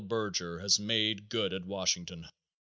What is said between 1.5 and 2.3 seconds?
at Washington.